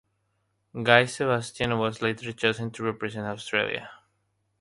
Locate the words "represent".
2.81-3.27